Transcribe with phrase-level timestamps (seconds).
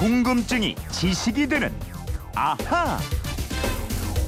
[0.00, 1.70] 궁금증이 지식이 되는
[2.34, 2.98] 아하.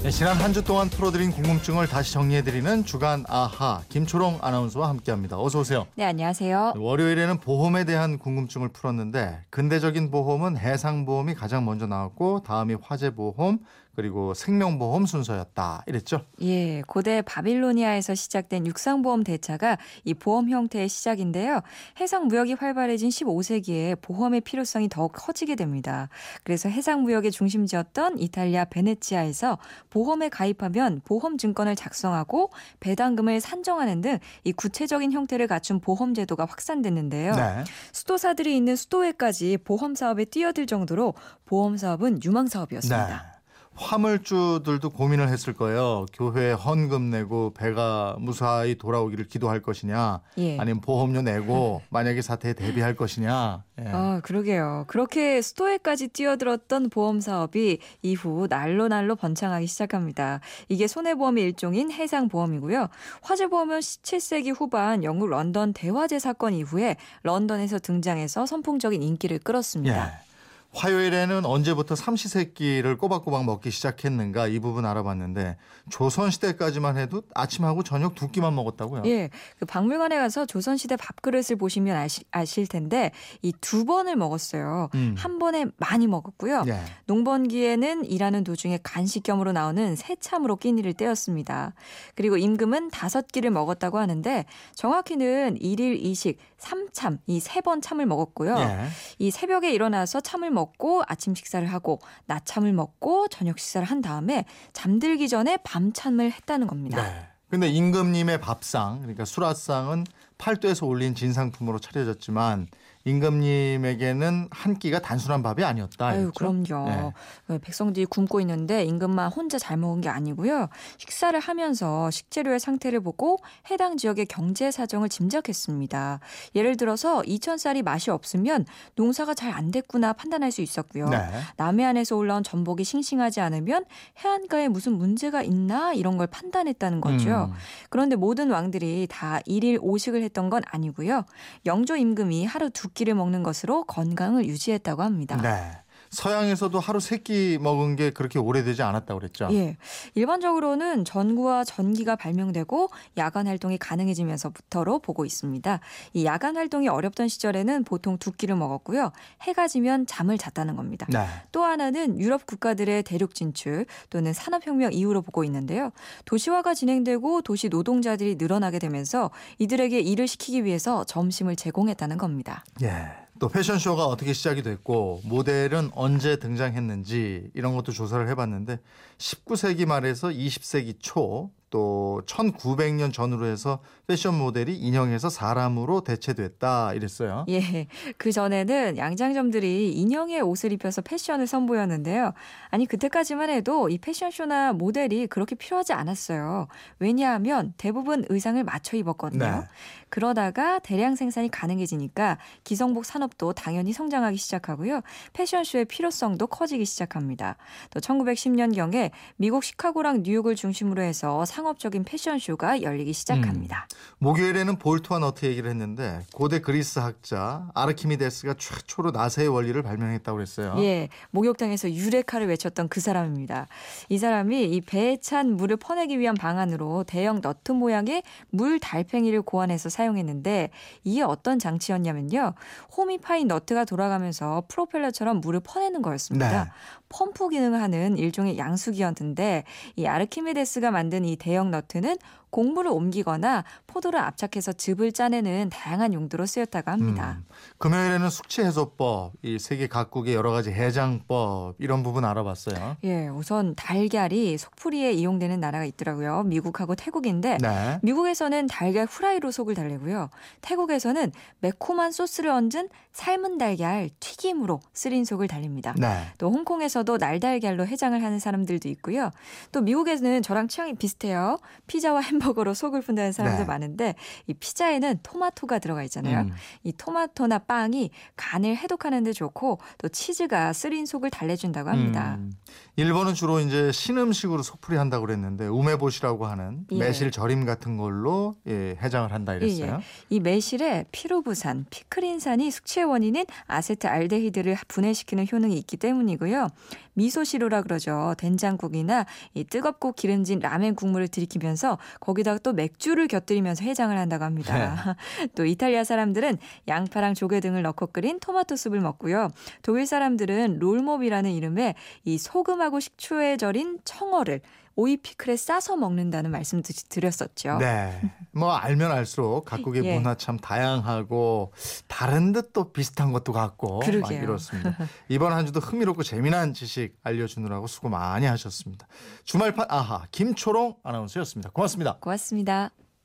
[0.02, 5.40] 네, 지난 한 주 동안 풀어드린 궁금증을 다시 정리해드리는 주간 아하 김초롱 아나운서와 함께합니다.
[5.40, 5.86] 어서 오세요.
[5.94, 6.74] 네, 안녕하세요.
[6.76, 13.60] 월요일에는 보험에 대한 궁금증을 풀었는데 근대적인 보험은 해상보험이 가장 먼저 나왔고 다음이 화재보험
[13.94, 16.22] 그리고 생명보험 순서였다 이랬죠.
[16.40, 21.60] 예, 고대 바빌로니아에서 시작된 육상보험 대차가 이 보험 형태의 시작인데요.
[22.00, 26.08] 해상 무역이 활발해진 15세기에 보험의 필요성이 더욱 커지게 됩니다.
[26.42, 29.58] 그래서 해상 무역의 중심지였던 이탈리아 베네치아에서
[29.92, 32.50] 보험에 가입하면 보험 증권을 작성하고
[32.80, 37.34] 배당금을 산정하는 등 이 구체적인 형태를 갖춘 보험 제도가 확산됐는데요.
[37.34, 37.64] 네.
[37.92, 41.14] 수도사들이 있는 수도회까지 보험 사업에 뛰어들 정도로
[41.44, 43.06] 보험 사업은 유망 사업이었습니다.
[43.06, 43.41] 네.
[43.82, 46.06] 화물주들도 고민을 했을 거예요.
[46.12, 50.58] 교회에 헌금 내고 배가 무사히 돌아오기를 기도할 것이냐, 예.
[50.58, 53.64] 아니면 보험료 내고 만약에 사태에 대비할 것이냐.
[53.80, 53.84] 예.
[53.88, 54.84] 아, 그러게요.
[54.86, 60.40] 그렇게 수도회까지 뛰어들었던 보험 사업이 이후 날로 날로 번창하기 시작합니다.
[60.68, 62.88] 이게 손해보험의 일종인 해상 보험이고요.
[63.22, 70.06] 화재 보험은 17세기 후반 영국 런던 대화재 사건 이후에 런던에서 등장해서 선풍적인 인기를 끌었습니다.
[70.06, 70.31] 예.
[70.74, 75.56] 화요일에는 언제부터 삼시세끼를 꼬박꼬박 먹기 시작했는가 이 부분 알아봤는데
[75.90, 79.02] 조선시대까지만 해도 아침하고 저녁 두 끼만 먹었다고요.
[79.06, 79.28] 예,
[79.58, 83.12] 그 박물관에 가서 조선시대 밥그릇을 보시면 아시, 아실 텐데
[83.42, 84.88] 이 두 번을 먹었어요.
[84.94, 85.14] 음.
[85.16, 86.64] 한 번에 많이 먹었고요.
[86.66, 86.80] 예.
[87.06, 91.74] 농번기에는 일하는 도중에 간식 겸으로 나오는 새참으로 끼니를 때웠습니다.
[92.16, 98.56] 그리고 임금은 다섯 끼를 먹었다고 하는데 정확히는 일일 이식 삼참 이 세 번 참을 먹었고요.
[98.58, 98.86] 예.
[99.18, 105.28] 이 새벽에 일어나서 참을 먹고 아침 식사를 하고 낮참을 먹고 저녁 식사를 한 다음에 잠들기
[105.28, 107.02] 전에 밤참을 했다는 겁니다.
[107.02, 107.28] 네.
[107.48, 110.06] 근데 임금님의 밥상, 그러니까 수라상은
[110.38, 112.66] 팔도에서 올린 진상품으로 차려졌지만
[113.04, 116.08] 임금님에게는 한 끼가 단순한 밥이 아니었다.
[116.08, 116.32] 아유?
[116.34, 116.88] 그럼요.
[116.88, 117.12] 네.
[117.48, 120.68] 어, 백성들이 굶고 있는데 임금만 혼자 잘 먹은 게 아니고요.
[120.98, 123.38] 식사를 하면서 식재료의 상태를 보고
[123.70, 126.20] 해당 지역의 경제 사정을 짐작했습니다.
[126.56, 128.66] 예를 들어서 이천쌀이 맛이 없으면
[128.96, 131.08] 농사가 잘 안 됐구나 판단할 수 있었고요.
[131.08, 131.18] 네.
[131.56, 133.84] 남해안에서 올라온 전복이 싱싱하지 않으면
[134.24, 137.50] 해안가에 무슨 문제가 있나 이런 걸 판단했다는 거죠.
[137.50, 137.54] 음.
[137.90, 141.24] 그런데 모든 왕들이 다 일일 오식을 했던 건 아니고요.
[141.66, 145.36] 영조 임금이 하루 두 끼를 먹는 것으로 건강을 유지했다고 합니다.
[145.40, 145.82] 네.
[146.12, 149.48] 서양에서도 하루 세 끼 먹은 게 그렇게 오래되지 않았다고 그랬죠.
[149.52, 149.76] 예.
[150.14, 155.80] 일반적으로는 전구와 전기가 발명되고 야간 활동이 가능해지면서부터로 보고 있습니다.
[156.14, 159.12] 이 야간 활동이 어렵던 시절에는 보통 두 끼를 먹었고요.
[159.42, 161.06] 해가 지면 잠을 잤다는 겁니다.
[161.10, 161.24] 네.
[161.52, 165.92] 또 하나는 유럽 국가들의 대륙 진출 또는 산업혁명 이후로 보고 있는데요.
[166.24, 172.64] 도시화가 진행되고 도시 노동자들이 늘어나게 되면서 이들에게 일을 시키기 위해서 점심을 제공했다는 겁니다.
[172.82, 173.21] 예.
[173.42, 178.78] 또 패션쇼가 어떻게 시작이 됐고 모델은 언제 등장했는지 이런 것도 조사를 해봤는데
[179.18, 187.46] 19세기 말에서 20세기 초 또 1900년 전으로 해서 패션 모델이 인형에서 사람으로 대체됐다 이랬어요.
[187.48, 187.86] 예.
[188.18, 192.34] 그 전에는 양장점들이 인형의 옷을 입혀서 패션을 선보였는데요.
[192.68, 196.68] 아니, 그때까지만 해도 이 패션쇼나 모델이 그렇게 필요하지 않았어요.
[196.98, 199.44] 왜냐하면 대부분 의상을 맞춰 입었거든요.
[199.44, 199.68] 네.
[200.10, 205.00] 그러다가 대량 생산이 가능해지니까 기성복 산업도 당연히 성장하기 시작하고요.
[205.32, 207.56] 패션쇼의 필요성도 커지기 시작합니다.
[207.88, 213.86] 또 1910년경에 미국 시카고랑 뉴욕을 중심으로 해서 상 업적인 패션쇼가 열리기 시작합니다.
[214.18, 220.74] 목요일에는 볼트와 너트 얘기를 했는데 고대 그리스 학자 아르키미데스가 최초로 나사의 원리를 발명했다고 그랬어요.
[220.78, 223.66] 예, 목욕탕에서 유레카를 외쳤던 그 사람입니다.
[224.08, 229.88] 이 사람이 이 배에 찬 물을 퍼내기 위한 방안으로 대형 너트 모양의 물 달팽이를 고안해서
[229.88, 230.70] 사용했는데
[231.04, 232.54] 이게 어떤 장치였냐면요.
[232.96, 236.64] 홈이 파인 너트가 돌아가면서 프로펠러처럼 물을 퍼내는 거였습니다.
[236.64, 236.70] 네.
[237.08, 239.64] 펌프 기능을 하는 일종의 양수기였는데
[239.96, 242.16] 이 아르키메데스가 만든 이 대형 너트는
[242.52, 247.38] 곡물을 옮기거나 포도를 압착해서 즙을 짜내는 다양한 용도로 쓰였다고 합니다.
[247.38, 247.46] 음,
[247.78, 252.98] 금요일에는 숙취 해소법, 이 세계 각국의 여러 가지 해장법 이런 부분 알아봤어요.
[253.04, 256.42] 예, 우선 달걀이 속풀이에 이용되는 나라가 있더라고요.
[256.44, 257.98] 미국하고 태국인데 네.
[258.02, 260.28] 미국에서는 달걀 후라이로 속을 달래고요.
[260.60, 265.94] 태국에서는 매콤한 소스를 얹은 삶은 달걀 튀김으로 쓰린 속을 달립니다.
[265.98, 266.26] 네.
[266.36, 269.30] 또 홍콩에서도 날달걀로 해장을 하는 사람들도 있고요.
[269.72, 271.58] 또 미국에서는 저랑 취향이 비슷해요.
[271.86, 273.64] 피자와 햄버거 햄버거로 속을 푼다는 사람들 네.
[273.64, 274.14] 많은데
[274.46, 276.40] 이 피자에는 토마토가 들어가 있잖아요.
[276.40, 276.52] 음.
[276.82, 282.36] 이 토마토나 빵이 간을 해독하는 데 좋고 또 치즈가 쓰린 속을 달래준다고 합니다.
[282.38, 282.52] 음.
[282.96, 286.98] 일본은 주로 이제 신음식으로 속풀이 한다고 그랬는데 우메보시라고 하는 예.
[286.98, 290.00] 매실 절임 같은 걸로 예, 해장을 한다 이랬어요.
[290.28, 296.68] 이 매실에 피로부산, 피크린산이 숙취의 원인인 아세트알데히드를 분해시키는 효능이 있기 때문이고요.
[297.14, 298.34] 미소시루라 그러죠.
[298.38, 305.16] 된장국이나 이 뜨겁고 기름진 라멘 국물을 들이키면서 거기다가 또 맥주를 곁들이면서 해장을 한다고 합니다.
[305.54, 309.50] 또 이탈리아 사람들은 양파랑 조개 등을 넣고 끓인 토마토 숲을 먹고요.
[309.82, 311.94] 독일 사람들은 롤몹이라는 이름의
[312.24, 314.60] 이 소금하고 식초에 절인 청어를
[314.94, 317.78] 오이 피클에 싸서 먹는다는 말씀 드- 드렸었죠.
[317.78, 318.20] 네.
[318.52, 320.14] 뭐 알면 알수록 각국의 예.
[320.16, 321.72] 문화 참 다양하고
[322.08, 324.42] 다른 듯 또 비슷한 것도 같고 막.
[324.44, 324.96] 이렇습니다.
[325.28, 329.06] 이번 한 주도 흥미롭고 재미난 지식 알려주느라고 수고 많이 하셨습니다.
[329.44, 331.70] 주말판 아하 김초롱 아나운서였습니다.
[331.70, 332.16] 고맙습니다.
[332.20, 332.90] 고맙습니다.